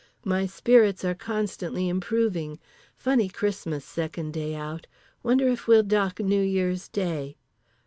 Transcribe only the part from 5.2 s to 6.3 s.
Wonder if we'll dock